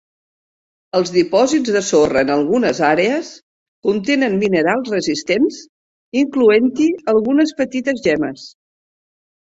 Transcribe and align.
Els 0.99 1.11
dipòsits 1.17 1.73
de 1.75 1.81
sorra 1.89 2.23
en 2.27 2.31
algunes 2.37 2.81
àrees 2.89 3.31
contenen 3.91 4.41
minerals 4.47 4.91
resistents, 4.97 5.63
incloent-hi 6.27 6.93
algunes 7.17 7.59
petites 7.65 8.07
gemmes. 8.11 8.53